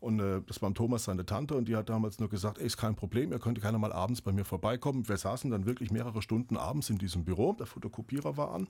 [0.00, 2.78] Und äh, das war Thomas, seine Tante, und die hat damals nur gesagt, ey, ist
[2.78, 5.08] kein Problem, ihr könnt gerne mal abends bei mir vorbeikommen.
[5.08, 8.68] Wir saßen dann wirklich mehrere Stunden abends in diesem Büro, der Fotokopierer war an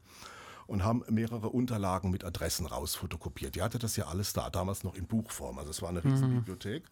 [0.71, 3.57] und haben mehrere Unterlagen mit Adressen rausfotokopiert.
[3.57, 5.59] Die hatte das ja alles da, damals noch in Buchform.
[5.59, 6.37] Also es war eine riesen mhm.
[6.37, 6.85] Bibliothek.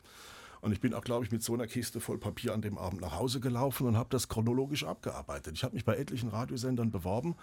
[0.60, 3.00] Und ich bin auch, glaube ich, mit so einer Kiste voll Papier an dem Abend
[3.00, 5.54] nach Hause gelaufen und habe das chronologisch abgearbeitet.
[5.54, 7.36] Ich habe mich bei etlichen Radiosendern beworben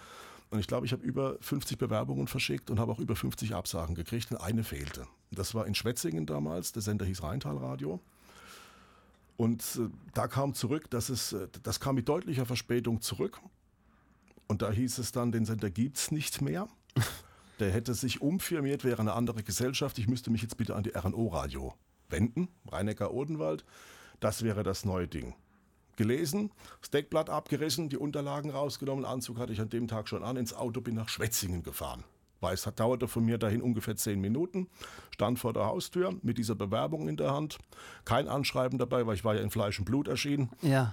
[0.50, 3.94] und ich glaube, ich habe über 50 Bewerbungen verschickt und habe auch über 50 Absagen
[3.94, 5.06] gekriegt und eine fehlte.
[5.30, 7.98] Das war in Schwetzingen damals, der Sender hieß Rheintalradio.
[9.38, 13.40] Und äh, da kam zurück, dass es, äh, das kam mit deutlicher Verspätung zurück.
[14.48, 16.68] Und da hieß es dann, den Sender gibt es nicht mehr.
[17.58, 19.98] Der hätte sich umfirmiert, wäre eine andere Gesellschaft.
[19.98, 21.74] Ich müsste mich jetzt bitte an die RNO-Radio
[22.08, 23.64] wenden, Rheinecker-Odenwald.
[24.20, 25.34] Das wäre das neue Ding.
[25.96, 30.36] Gelesen, das Deckblatt abgerissen, die Unterlagen rausgenommen, Anzug hatte ich an dem Tag schon an,
[30.36, 32.04] ins Auto bin nach Schwetzingen gefahren.
[32.40, 34.68] Weil es dauerte von mir dahin ungefähr zehn Minuten,
[35.10, 37.58] stand vor der Haustür mit dieser Bewerbung in der Hand,
[38.04, 40.50] kein Anschreiben dabei, weil ich war ja in Fleisch und Blut erschienen.
[40.60, 40.92] Ja.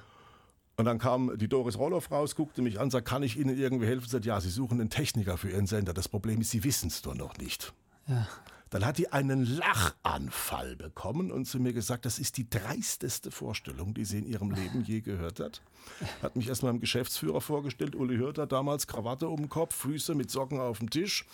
[0.75, 3.85] Und dann kam die Doris Roloff raus, guckte mich an, sagte, kann ich Ihnen irgendwie
[3.85, 4.09] helfen?
[4.09, 5.93] Sagt, ja, Sie suchen einen Techniker für Ihren Sender.
[5.93, 7.73] Das Problem ist, Sie wissen es doch noch nicht.
[8.07, 8.27] Ja.
[8.73, 13.93] Dann hat die einen Lachanfall bekommen und zu mir gesagt, das ist die dreisteste Vorstellung,
[13.93, 15.61] die sie in ihrem Leben je gehört hat.
[16.23, 20.15] Hat mich erst mal dem Geschäftsführer vorgestellt, Uli Hörter, damals Krawatte um den Kopf, Füße
[20.15, 21.27] mit Socken auf dem Tisch.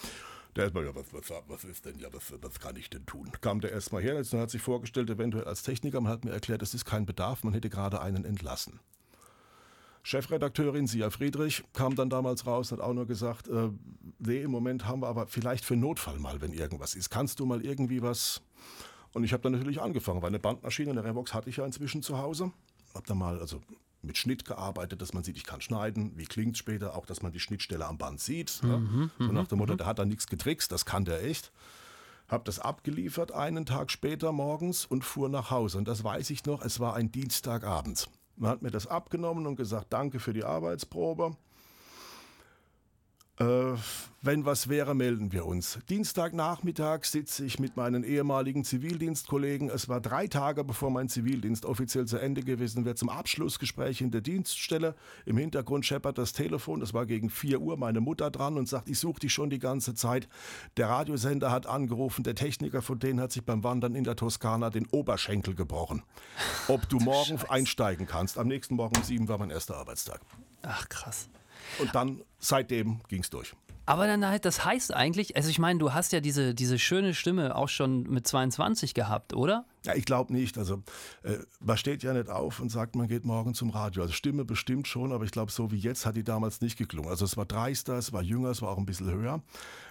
[0.58, 3.32] Der erstmal, ja, was, was, was ist denn, ja, was, was kann ich denn tun?
[3.40, 6.62] Kam der erstmal her, jetzt hat sich vorgestellt, eventuell als Techniker, man hat mir erklärt,
[6.62, 8.82] es ist kein Bedarf, man hätte gerade einen entlassen.
[10.04, 13.70] Chefredakteurin Sia Friedrich kam dann damals raus, hat auch nur gesagt, äh,
[14.20, 17.10] nee, im Moment haben wir aber vielleicht für Notfall mal, wenn irgendwas ist.
[17.10, 18.42] Kannst du mal irgendwie was?
[19.14, 22.02] Und ich habe dann natürlich angefangen, weil eine Bandmaschine, eine Revox hatte ich ja inzwischen
[22.02, 22.52] zu Hause.
[22.94, 23.62] Hab dann mal also
[24.02, 26.14] mit Schnitt gearbeitet, dass man sieht, ich kann schneiden.
[26.16, 26.96] Wie klingt später?
[26.96, 28.62] Auch, dass man die Schnittstelle am Band sieht.
[28.64, 28.78] Ne?
[28.78, 29.78] Mhm, so nach dem Motto, mhm.
[29.78, 31.52] der hat da nichts getrickst, das kann der echt.
[32.28, 35.80] Hab das abgeliefert einen Tag später morgens und fuhr nach Hause.
[35.80, 38.08] Und das weiß ich noch, es war ein Dienstagabend.
[38.40, 41.36] Man hat mir das abgenommen und gesagt, danke für die Arbeitsprobe.
[43.40, 43.74] Äh,
[44.22, 45.80] wenn was wäre, melden wir uns.
[45.88, 49.70] Dienstagnachmittag sitze ich mit meinen ehemaligen Zivildienstkollegen.
[49.70, 54.12] Es war drei Tage, bevor mein Zivildienst offiziell zu Ende gewesen wäre, zum Abschlussgespräch in
[54.12, 54.94] der Dienststelle.
[55.26, 56.82] Im Hintergrund scheppert das Telefon.
[56.82, 57.78] Das war gegen 4 Uhr.
[57.78, 60.28] Meine Mutter dran und sagt, ich suche dich schon die ganze Zeit.
[60.76, 62.24] Der Radiosender hat angerufen.
[62.24, 66.04] Der Techniker von denen hat sich beim Wandern in der Toskana den Oberschenkel gebrochen.
[66.68, 67.50] Ob du morgen Scheiße.
[67.50, 68.38] einsteigen kannst.
[68.38, 70.20] Am nächsten Morgen um sieben war mein erster Arbeitstag.
[70.62, 71.30] Ach krass.
[71.78, 73.54] Und dann, seitdem ging es durch.
[73.90, 77.16] Aber dann halt, das heißt eigentlich, also ich meine, du hast ja diese, diese schöne
[77.16, 79.66] Stimme auch schon mit 22 gehabt, oder?
[79.84, 80.60] Ja, ich glaube nicht.
[80.60, 80.84] Also
[81.24, 84.04] äh, man steht ja nicht auf und sagt, man geht morgen zum Radio.
[84.04, 87.10] Also Stimme bestimmt schon, aber ich glaube, so wie jetzt hat die damals nicht geklungen.
[87.10, 89.42] Also es war dreister, es war jünger, es war auch ein bisschen höher.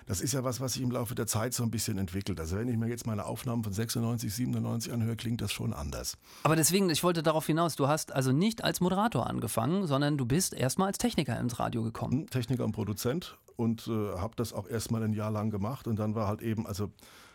[0.06, 2.38] Das ist ja was, was sich im Laufe der Zeit so ein bisschen entwickelt.
[2.38, 6.16] Also wenn ich mir jetzt meine Aufnahmen von 96, 97 anhöre, klingt das schon anders.
[6.44, 10.24] Aber deswegen, ich wollte darauf hinaus, du hast also nicht als Moderator angefangen, sondern du
[10.24, 12.12] bist erstmal als Techniker ins Radio gekommen.
[12.12, 15.96] Hm, Techniker und Produzent und äh, habe das auch erstmal ein Jahr lang gemacht und
[15.96, 16.92] dann war halt eben, also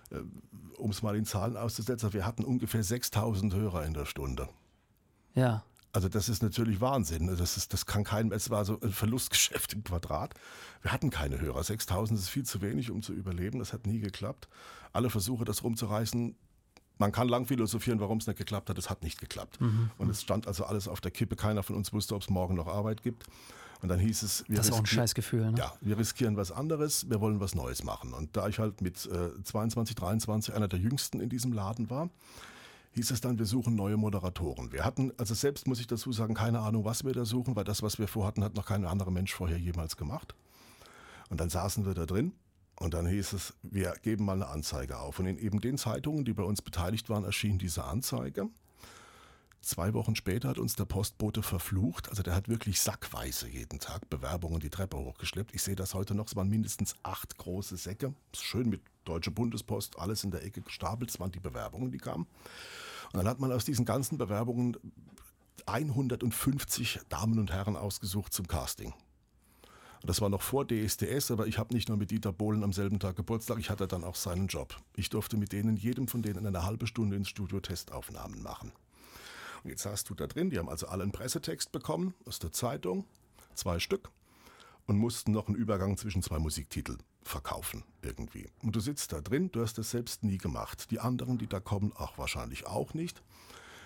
[0.10, 0.20] äh,
[0.78, 4.48] um es mal in Zahlen auszusetzen, wir hatten ungefähr 6000 Hörer in der Stunde.
[5.36, 5.64] Ja.
[5.92, 7.28] Also das ist natürlich Wahnsinn.
[7.28, 10.34] Das, ist, das kann kein, es war so ein Verlustgeschäft im Quadrat.
[10.82, 11.62] Wir hatten keine Hörer.
[11.62, 13.60] 6000 ist viel zu wenig, um zu überleben.
[13.60, 14.48] Das hat nie geklappt.
[14.94, 16.36] Alle Versuche, das rumzureißen,
[17.00, 18.78] man kann lang philosophieren, warum es nicht geklappt hat.
[18.78, 19.60] Es hat nicht geklappt.
[19.60, 19.92] Mhm.
[19.98, 21.36] Und es stand also alles auf der Kippe.
[21.36, 23.26] Keiner von uns wusste, ob es morgen noch Arbeit gibt.
[23.84, 25.52] Und dann hieß es, wir das ist auch ein Scheißgefühl.
[25.52, 25.58] Ne?
[25.58, 28.14] Ja, wir riskieren was anderes, wir wollen was Neues machen.
[28.14, 32.10] Und da ich halt mit äh, 22, 23 einer der jüngsten in diesem Laden war,
[32.94, 34.72] hieß es dann, wir suchen neue Moderatoren.
[34.72, 37.66] Wir hatten, also selbst muss ich dazu sagen, keine Ahnung, was wir da suchen, weil
[37.66, 40.34] das, was wir vorhatten, hat noch kein anderer Mensch vorher jemals gemacht.
[41.30, 42.32] Und dann saßen wir da drin
[42.80, 45.20] und dann hieß es, wir geben mal eine Anzeige auf.
[45.20, 48.48] Und in eben den Zeitungen, die bei uns beteiligt waren, erschien diese Anzeige.
[49.64, 52.10] Zwei Wochen später hat uns der Postbote verflucht.
[52.10, 55.56] Also der hat wirklich sackweise jeden Tag Bewerbungen die Treppe hochgeschleppt.
[55.56, 56.28] Ich sehe das heute noch.
[56.28, 58.14] Es waren mindestens acht große Säcke.
[58.36, 61.12] Schön mit Deutsche Bundespost, alles in der Ecke gestapelt.
[61.12, 62.28] Es waren die Bewerbungen, die kamen.
[63.14, 64.76] Und dann hat man aus diesen ganzen Bewerbungen
[65.66, 68.94] 150 Damen und Herren ausgesucht zum Casting.
[70.06, 73.00] Das war noch vor DSDS, aber ich habe nicht nur mit Dieter Bohlen am selben
[73.00, 74.76] Tag Geburtstag, ich hatte dann auch seinen Job.
[74.98, 78.74] Ich durfte mit denen, jedem von denen eine halbe Stunde ins Studio Testaufnahmen machen.
[79.64, 82.52] Und jetzt hast du da drin, die haben also alle einen Pressetext bekommen aus der
[82.52, 83.06] Zeitung,
[83.56, 84.12] zwei Stück,
[84.86, 88.50] und mussten noch einen Übergang zwischen zwei Musiktiteln verkaufen irgendwie.
[88.62, 90.92] Und du sitzt da drin, du hast das selbst nie gemacht.
[90.92, 93.24] Die anderen, die da kommen, auch wahrscheinlich auch nicht.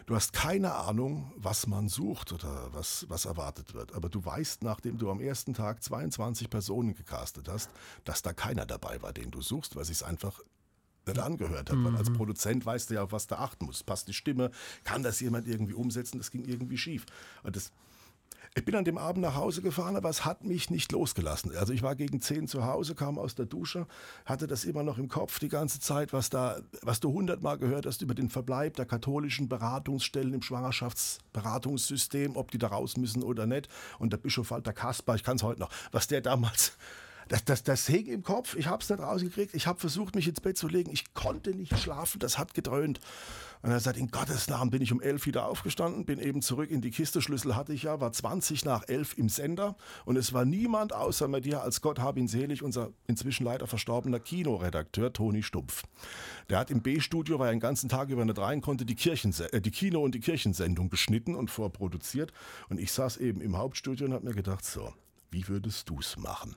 [0.08, 3.94] Du hast keine Ahnung, was man sucht oder was, was erwartet wird.
[3.94, 7.70] Aber du weißt, nachdem du am ersten Tag 22 Personen gecastet hast,
[8.06, 10.40] dass da keiner dabei war, den du suchst, weil sich es einfach
[11.08, 11.78] nicht angehört hat.
[11.78, 11.86] Mhm.
[11.86, 12.16] Weil als mhm.
[12.16, 13.86] Produzent weißt du ja, auf was du achten musst.
[13.86, 14.52] Passt die Stimme?
[14.84, 16.18] Kann das jemand irgendwie umsetzen?
[16.18, 17.06] Das ging irgendwie schief.
[17.44, 17.72] Und das,
[18.58, 21.56] ich bin an dem Abend nach Hause gefahren, aber es hat mich nicht losgelassen.
[21.56, 23.86] Also ich war gegen zehn zu Hause, kam aus der Dusche,
[24.26, 27.86] hatte das immer noch im Kopf die ganze Zeit, was da, was du hundertmal gehört
[27.86, 33.46] hast über den Verbleib der katholischen Beratungsstellen im Schwangerschaftsberatungssystem, ob die da raus müssen oder
[33.46, 33.68] nicht.
[34.00, 36.78] Und der Bischof Walter Kasper, ich kann es heute noch, was der damals
[37.28, 38.56] das, das, das hing im Kopf.
[38.56, 39.54] Ich habe es nicht rausgekriegt.
[39.54, 40.92] Ich habe versucht, mich ins Bett zu legen.
[40.92, 42.20] Ich konnte nicht schlafen.
[42.20, 43.00] Das hat gedröhnt.
[43.62, 46.70] Und er sagt, in Gottes Namen bin ich um elf wieder aufgestanden, bin eben zurück
[46.70, 47.22] in die Kiste.
[47.22, 49.76] Schlüssel hatte ich ja, war 20 nach elf im Sender.
[50.06, 53.68] Und es war niemand außer mir dir, als Gott hab ihn selig, unser inzwischen leider
[53.68, 55.84] verstorbener Kinoredakteur Toni Stumpf.
[56.50, 59.62] Der hat im B-Studio, weil er den ganzen Tag über nicht rein konnte, die, äh,
[59.62, 62.32] die Kino- und die Kirchensendung geschnitten und vorproduziert.
[62.70, 64.94] Und ich saß eben im Hauptstudio und habe mir gedacht, so,
[65.32, 66.56] wie würdest du's machen?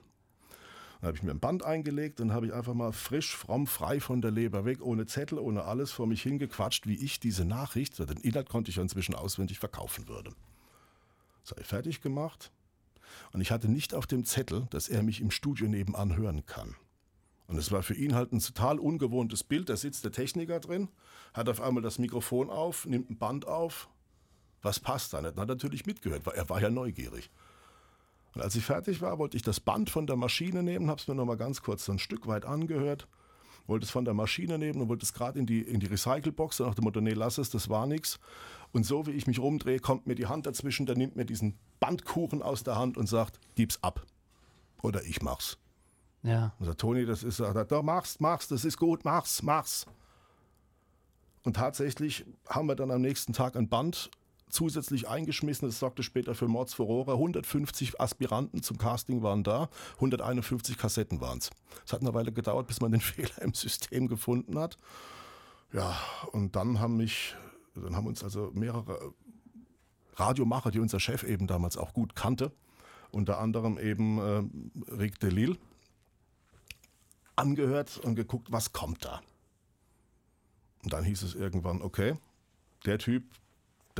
[1.00, 4.00] Dann habe ich mir ein Band eingelegt und habe ich einfach mal frisch, fromm, frei
[4.00, 7.98] von der Leber weg, ohne Zettel, ohne alles vor mich hingequatscht, wie ich diese Nachricht,
[7.98, 10.32] den Inhalt konnte ich ja inzwischen auswendig verkaufen würde.
[11.42, 12.52] Sei fertig gemacht.
[13.32, 16.76] Und ich hatte nicht auf dem Zettel, dass er mich im Studio nebenan hören kann.
[17.46, 19.68] Und es war für ihn halt ein total ungewohntes Bild.
[19.68, 20.88] Da sitzt der Techniker drin,
[21.34, 23.88] hat auf einmal das Mikrofon auf, nimmt ein Band auf.
[24.62, 25.18] Was passt da?
[25.18, 27.30] Und hat natürlich mitgehört, weil er war ja neugierig.
[28.34, 31.08] Und als ich fertig war, wollte ich das Band von der Maschine nehmen, habe es
[31.08, 33.08] mir nochmal ganz kurz so ein Stück weit angehört,
[33.66, 36.60] wollte es von der Maschine nehmen und wollte es gerade in die, in die Recyclebox,
[36.60, 38.18] nach dem Motto, nee, lass es, das war nichts.
[38.72, 41.58] Und so wie ich mich rumdrehe, kommt mir die Hand dazwischen, der nimmt mir diesen
[41.80, 44.06] Bandkuchen aus der Hand und sagt, gib's ab.
[44.82, 45.58] Oder ich mach's.
[46.22, 46.54] Ja.
[46.58, 49.86] Und sagt, Toni, das ist, sagt, doch, mach's, mach's, das ist gut, mach's, mach's.
[51.42, 54.10] Und tatsächlich haben wir dann am nächsten Tag ein Band
[54.50, 55.68] zusätzlich eingeschmissen.
[55.68, 57.12] Das sorgte später für Mordsfurore.
[57.12, 61.50] 150 Aspiranten zum Casting waren da, 151 Kassetten waren es.
[61.86, 64.78] Es hat eine Weile gedauert, bis man den Fehler im System gefunden hat.
[65.72, 65.96] Ja,
[66.32, 67.36] und dann haben mich,
[67.74, 69.14] dann haben uns also mehrere
[70.16, 72.52] Radiomacher, die unser Chef eben damals auch gut kannte,
[73.10, 75.56] unter anderem eben äh, Rick Delil,
[77.36, 79.20] angehört und geguckt, was kommt da.
[80.82, 82.16] Und dann hieß es irgendwann, okay,
[82.86, 83.24] der Typ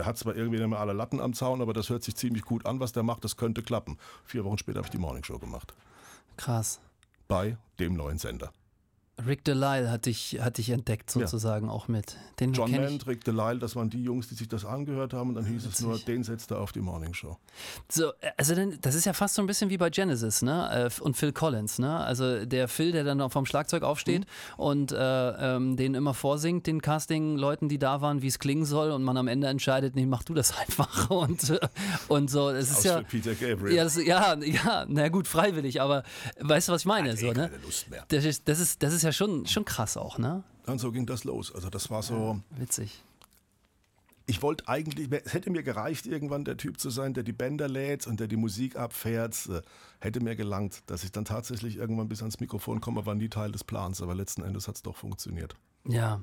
[0.01, 2.43] der hat zwar irgendwie nicht mehr alle Latten am Zaun, aber das hört sich ziemlich
[2.43, 3.23] gut an, was der macht.
[3.23, 3.99] Das könnte klappen.
[4.25, 5.75] Vier Wochen später habe ich die Morningshow gemacht.
[6.39, 6.81] Krass.
[7.29, 8.51] Bei dem neuen Sender.
[9.27, 11.73] Rick Delisle hat dich, hat dich entdeckt sozusagen ja.
[11.73, 12.17] auch mit.
[12.39, 15.35] Den John Mant, Rick Delisle, das waren die Jungs, die sich das angehört haben und
[15.37, 17.37] dann hieß es nur, den setzt er auf die Morning Show.
[17.89, 20.91] So, also das ist ja fast so ein bisschen wie bei Genesis, ne?
[20.91, 21.99] Äh, und Phil Collins, ne?
[21.99, 24.63] Also der Phil, der dann noch vom Schlagzeug aufsteht mhm.
[24.63, 24.97] und äh,
[25.57, 29.17] ähm, den immer vorsingt, den Casting-Leuten, die da waren, wie es klingen soll und man
[29.17, 31.59] am Ende entscheidet, nee, mach du das einfach und, äh,
[32.09, 32.51] und so.
[32.51, 33.77] Es ist ja, Peter Gabriel.
[33.77, 36.03] Ja, das, ja, ja, na gut, freiwillig, aber
[36.41, 37.11] weißt du, was ich meine?
[37.11, 37.51] Hat so, eh ne?
[37.51, 38.05] keine Lust mehr.
[38.09, 40.43] Das ist, das ist, das ist ja schon, schon krass auch, ne?
[40.67, 41.55] Und so ging das los.
[41.55, 42.41] Also das war so.
[42.51, 43.03] Ja, witzig.
[44.27, 47.67] Ich wollte eigentlich, es hätte mir gereicht, irgendwann der Typ zu sein, der die Bänder
[47.69, 49.49] lädt und der die Musik abfährt.
[49.49, 49.63] Äh,
[49.99, 53.51] hätte mir gelangt, dass ich dann tatsächlich irgendwann bis ans Mikrofon komme, war nie Teil
[53.51, 55.57] des Plans, aber letzten Endes hat es doch funktioniert.
[55.85, 56.23] Ja,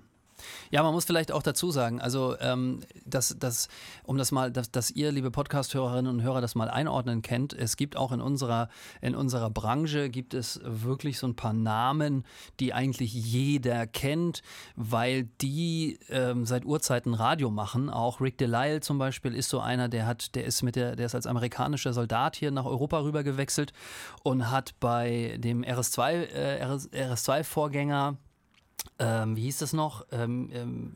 [0.72, 3.68] Ja, man muss vielleicht auch dazu sagen, also ähm, dass, dass,
[4.04, 7.78] um das mal, dass, dass ihr, liebe Podcast-Hörerinnen und Hörer, das mal einordnen kennt, es
[7.78, 8.70] gibt auch in unserer,
[9.02, 12.26] in unserer Branche gibt es wirklich so ein paar Namen,
[12.60, 14.42] die eigentlich jeder kennt,
[14.76, 17.90] weil die ähm, seit Urzeiten Radio machen.
[17.90, 21.08] Auch Rick Delisle zum Beispiel ist so einer, der hat, der ist mit der, der
[21.08, 23.74] ist als amerikanischer Soldat hier nach Europa rüber gewechselt
[24.24, 28.18] und hat bei dem RS2, äh, RS, RS2-Vorgänger
[29.00, 30.06] ähm, wie hieß das noch?
[30.12, 30.94] Ähm, ähm,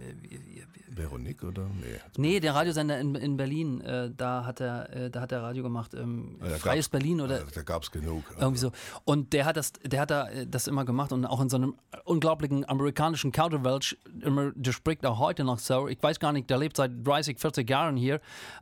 [0.93, 1.63] Veronique oder?
[1.63, 1.99] Nee.
[2.17, 5.63] Nee, der Radiosender in, in Berlin, äh, da, hat er, äh, da hat er Radio
[5.63, 5.93] gemacht.
[5.93, 7.43] Ähm, ja, Freies Berlin oder?
[7.54, 8.23] da gab es genug.
[8.38, 8.71] Irgendwie so.
[9.06, 11.58] Und der hat, das, der hat da äh, das immer gemacht und auch in so
[11.58, 15.88] einem unglaublichen amerikanischen Counterwelsch, immer, der spricht auch heute noch so.
[15.88, 18.15] Ich weiß gar nicht, der lebt seit 30, 40 Jahren hier.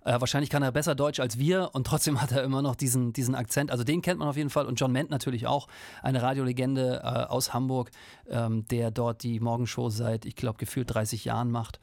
[0.06, 3.12] Äh, wahrscheinlich kann er besser Deutsch als wir und trotzdem hat er immer noch diesen,
[3.14, 3.72] diesen Akzent.
[3.72, 4.68] Also den kennt man auf jeden Fall.
[4.68, 5.68] Und John Ment natürlich auch,
[6.04, 7.90] eine Radiolegende äh, aus Hamburg,
[8.30, 11.80] ähm, der dort die Morgenshow seit, ich glaube, gefühlt 30 Jahren macht.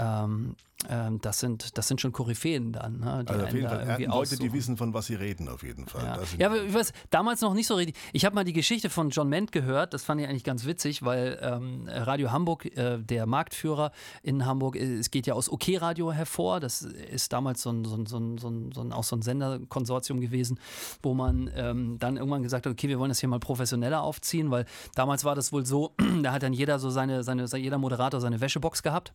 [0.00, 0.56] Ähm,
[0.88, 3.00] ähm, das, sind, das sind schon Koryphäen dann.
[3.00, 3.86] Ne, also auf jeden Fall.
[3.86, 4.40] Leute, aussuchen.
[4.40, 6.04] die wissen, von was sie reden, auf jeden Fall.
[6.04, 7.96] Ja, ja aber ich weiß, damals noch nicht so richtig.
[8.12, 11.02] Ich habe mal die Geschichte von John Ment gehört, das fand ich eigentlich ganz witzig,
[11.02, 15.68] weil ähm, Radio Hamburg, äh, der Marktführer in Hamburg, äh, es geht ja aus OK
[15.76, 16.60] Radio hervor.
[16.60, 19.16] Das ist damals so ein, so ein, so ein, so ein, so ein auch so
[19.16, 20.58] ein Senderkonsortium gewesen,
[21.02, 24.50] wo man ähm, dann irgendwann gesagt hat, okay, wir wollen das hier mal professioneller aufziehen,
[24.50, 28.20] weil damals war das wohl so, da hat dann jeder so seine, seine jeder Moderator
[28.20, 29.12] seine Wäschebox gehabt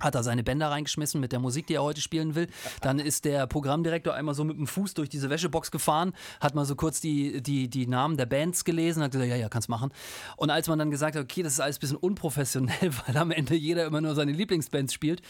[0.00, 2.46] hat er seine Bänder reingeschmissen mit der Musik, die er heute spielen will.
[2.82, 6.64] Dann ist der Programmdirektor einmal so mit dem Fuß durch diese Wäschebox gefahren, hat mal
[6.64, 9.90] so kurz die, die, die Namen der Bands gelesen, hat gesagt, ja, ja, kannst machen.
[10.36, 13.30] Und als man dann gesagt hat, okay, das ist alles ein bisschen unprofessionell, weil am
[13.30, 15.20] Ende jeder immer nur seine Lieblingsbands spielt,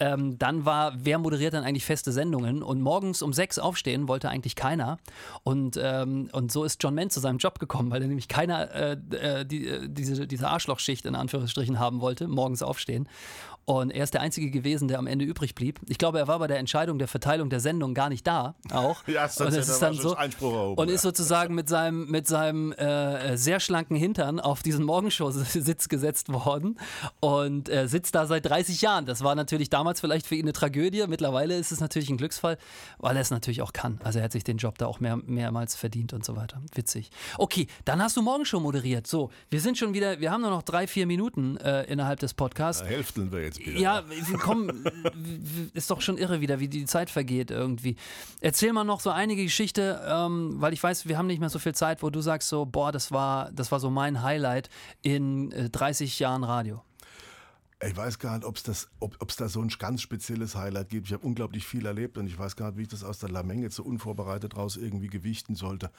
[0.00, 2.62] ähm, dann war, wer moderiert dann eigentlich feste Sendungen?
[2.62, 4.98] Und morgens um sechs aufstehen wollte eigentlich keiner.
[5.42, 8.74] Und, ähm, und so ist John Mann zu seinem Job gekommen, weil er nämlich keiner
[8.74, 13.08] äh, äh die, äh, diese, diese Arschlochschicht in Anführungsstrichen haben wollte, morgens aufstehen.
[13.66, 15.80] Und er ist der Einzige gewesen, der am Ende übrig blieb.
[15.88, 18.54] Ich glaube, er war bei der Entscheidung der Verteilung der Sendung gar nicht da.
[18.70, 19.02] Auch.
[19.06, 22.26] ja, das und es ist dann so Einspruch erhoben, und ist sozusagen mit seinem, mit
[22.26, 26.78] seinem äh, sehr schlanken Hintern auf diesen Morgenshow-Sitz gesetzt worden
[27.20, 29.06] und äh, sitzt da seit 30 Jahren.
[29.06, 31.04] Das war natürlich damals vielleicht für ihn eine Tragödie.
[31.06, 32.58] Mittlerweile ist es natürlich ein Glücksfall,
[32.98, 33.98] weil er es natürlich auch kann.
[34.04, 36.60] Also er hat sich den Job da auch mehr, mehrmals verdient und so weiter.
[36.74, 37.10] Witzig.
[37.38, 39.06] Okay, dann hast du Morgenshow moderiert.
[39.06, 42.34] So, wir sind schon wieder, wir haben nur noch drei, vier Minuten äh, innerhalb des
[42.34, 42.82] Podcasts.
[42.82, 43.80] Da hälften wir jetzt jetzt wieder.
[43.80, 44.04] Ja,
[44.40, 44.70] komm,
[45.74, 47.96] ist doch schon irre wieder, wie die Zeit vergeht irgendwie.
[48.40, 51.58] Erzähl mal noch so einige Geschichte, ähm, weil ich weiß, wir haben nicht mehr so
[51.58, 54.70] viel Zeit, wo du sagst so, boah, das war, das war so mein Highlight
[55.02, 56.82] in äh, 30 Jahren Radio.
[57.82, 61.08] Ich weiß gar nicht, ob's das, ob es da so ein ganz spezielles Highlight gibt.
[61.08, 63.28] Ich habe unglaublich viel erlebt und ich weiß gar nicht, wie ich das aus der
[63.28, 65.90] Lamenge so unvorbereitet raus irgendwie gewichten sollte.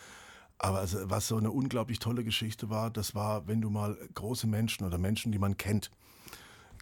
[0.58, 4.48] Aber also, was so eine unglaublich tolle Geschichte war, das war, wenn du mal große
[4.48, 5.92] Menschen oder Menschen, die man kennt,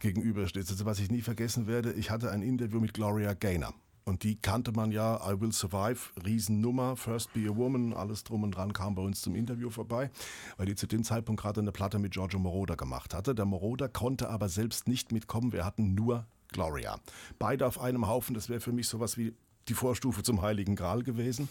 [0.03, 0.69] gegenübersteht.
[0.69, 3.73] Also was ich nie vergessen werde, ich hatte ein Interview mit Gloria Gaynor.
[4.05, 8.43] Und die kannte man ja, I Will Survive, Riesennummer, First Be a Woman, alles drum
[8.43, 10.11] und dran kam bei uns zum Interview vorbei,
[10.57, 13.33] weil die zu dem Zeitpunkt gerade eine Platte mit Giorgio Moroder gemacht hatte.
[13.33, 16.99] Der Moroder konnte aber selbst nicht mitkommen, wir hatten nur Gloria.
[17.39, 19.33] Beide auf einem Haufen, das wäre für mich sowas wie
[19.69, 21.47] die Vorstufe zum Heiligen Gral gewesen.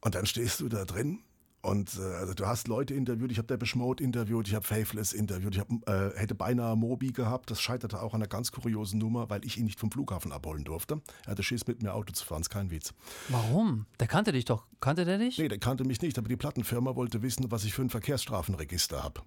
[0.00, 1.20] Und dann stehst du da drin
[1.64, 5.12] und äh, also du hast Leute interviewt, ich habe Depeche Mode interviewt, ich habe Faithless
[5.12, 7.50] interviewt, ich hab, äh, hätte beinahe Moby gehabt.
[7.50, 10.64] Das scheiterte auch an einer ganz kuriosen Nummer, weil ich ihn nicht vom Flughafen abholen
[10.64, 11.00] durfte.
[11.24, 12.92] Er hatte Schiss, mit mir Auto zu fahren, ist kein Witz.
[13.28, 13.86] Warum?
[13.98, 14.66] Der kannte dich doch.
[14.80, 15.38] Kannte der dich?
[15.38, 19.02] Nee, der kannte mich nicht, aber die Plattenfirma wollte wissen, was ich für ein Verkehrsstrafenregister
[19.02, 19.22] habe.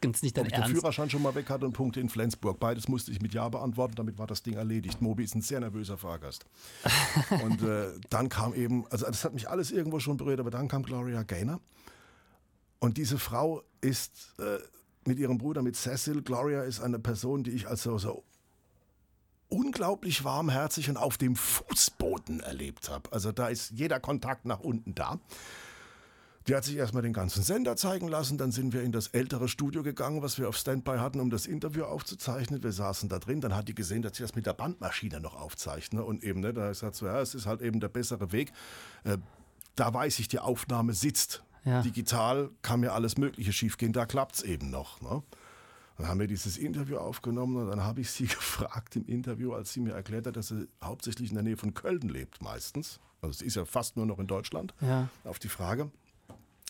[0.00, 2.58] Ganz nicht dein Ob ich den Führerschein schon mal weg hatte und Punkte in Flensburg.
[2.58, 5.00] Beides musste ich mit Ja beantworten, damit war das Ding erledigt.
[5.02, 6.46] Mobi ist ein sehr nervöser Fahrgast.
[7.44, 10.68] und äh, dann kam eben, also das hat mich alles irgendwo schon berührt, aber dann
[10.68, 11.60] kam Gloria Gaynor.
[12.78, 14.58] Und diese Frau ist äh,
[15.04, 18.24] mit ihrem Bruder, mit Cecil, Gloria ist eine Person, die ich als so, so
[19.52, 23.12] unglaublich warmherzig und auf dem Fußboden erlebt habe.
[23.12, 25.20] Also da ist jeder Kontakt nach unten da.
[26.48, 29.48] Die hat sich erstmal den ganzen Sender zeigen lassen, dann sind wir in das ältere
[29.48, 32.62] Studio gegangen, was wir auf Standby hatten, um das Interview aufzuzeichnen.
[32.62, 35.40] Wir saßen da drin, dann hat die gesehen, dass ich das mit der Bandmaschine noch
[35.40, 38.32] aufzeichne und eben, ne, da ist halt so, ja, es ist halt eben der bessere
[38.32, 38.52] Weg.
[39.04, 39.18] Äh,
[39.76, 41.42] da weiß ich, die Aufnahme sitzt.
[41.64, 41.82] Ja.
[41.82, 45.00] Digital kann mir alles Mögliche schiefgehen, da klappt es eben noch.
[45.00, 45.22] Ne?
[45.96, 49.72] Dann haben wir dieses Interview aufgenommen und dann habe ich sie gefragt im Interview, als
[49.72, 52.98] sie mir erklärt hat, dass sie hauptsächlich in der Nähe von Köln lebt meistens.
[53.20, 54.74] Also sie ist ja fast nur noch in Deutschland.
[54.80, 55.08] Ja.
[55.22, 55.92] Auf die Frage,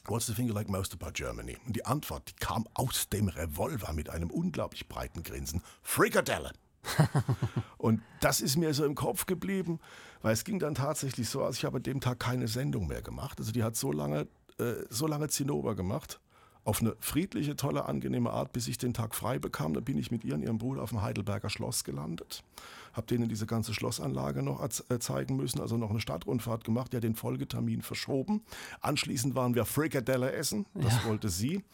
[0.06, 1.56] What's the thing you like most about Germany?
[1.64, 5.62] Und die Antwort, die kam aus dem Revolver mit einem unglaublich breiten Grinsen.
[5.82, 6.52] Frikadelle.
[7.78, 9.78] und das ist mir so im Kopf geblieben,
[10.20, 13.02] weil es ging dann tatsächlich so aus, ich habe an dem Tag keine Sendung mehr
[13.02, 13.38] gemacht.
[13.38, 14.26] Also die hat so lange,
[14.58, 16.20] äh, so lange Zinnober gemacht,
[16.64, 19.74] auf eine friedliche, tolle, angenehme Art, bis ich den Tag frei bekam.
[19.74, 22.44] Da bin ich mit ihr und ihrem Bruder auf dem Heidelberger Schloss gelandet.
[22.92, 27.00] Habe denen diese ganze Schlossanlage noch äh, zeigen müssen, also noch eine Stadtrundfahrt gemacht, ja
[27.00, 28.42] den Folgetermin verschoben.
[28.80, 31.04] Anschließend waren wir Frikadelle essen, das ja.
[31.08, 31.64] wollte sie.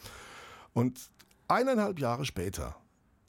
[0.73, 1.11] Und
[1.49, 2.77] eineinhalb Jahre später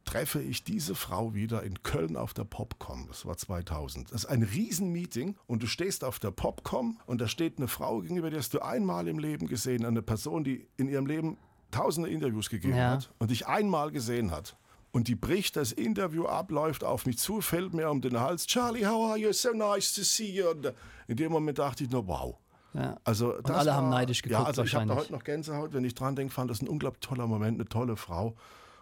[0.06, 3.06] treffe ich diese Frau wieder in Köln auf der Popcom.
[3.08, 4.12] Das war 2000.
[4.12, 8.00] Das ist ein Riesenmeeting und du stehst auf der Popcom und da steht eine Frau
[8.00, 11.38] gegenüber, die hast du einmal im Leben gesehen, eine Person, die in ihrem Leben
[11.72, 12.92] tausende Interviews gegeben ja.
[12.92, 14.56] hat und dich einmal gesehen hat.
[14.92, 18.48] Und die bricht das Interview ab, läuft auf mich zu, fällt mir um den Hals.
[18.48, 19.32] Charlie, how are you?
[19.32, 20.50] So nice to see you.
[20.50, 20.74] Und
[21.08, 22.38] in dem Moment dachte ich nur, wow.
[22.74, 22.98] Ja.
[23.04, 24.42] Also und alle war, haben neidisch geguckt.
[24.42, 26.68] Ja, also ich habe da heute noch Gänsehaut, wenn ich dran denke, fand das ein
[26.68, 28.36] unglaublich toller Moment, eine tolle Frau.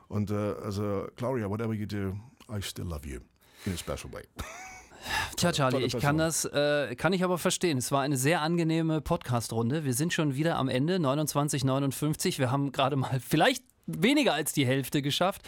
[0.07, 2.17] Und äh, also, Gloria, whatever you do,
[2.49, 3.19] I still love you
[3.65, 4.23] in a special way.
[5.35, 7.77] Tja, Charlie, ich kann das, äh, kann ich aber verstehen.
[7.77, 9.85] Es war eine sehr angenehme Podcast-Runde.
[9.85, 12.39] Wir sind schon wieder am Ende, 29,59.
[12.39, 15.41] Wir haben gerade mal vielleicht weniger als die Hälfte geschafft.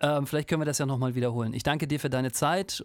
[0.00, 1.52] Ähm, vielleicht können wir das ja nochmal wiederholen.
[1.54, 2.80] Ich danke dir für deine Zeit